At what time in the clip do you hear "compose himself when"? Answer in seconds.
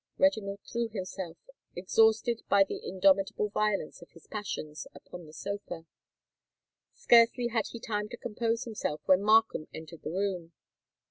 8.17-9.21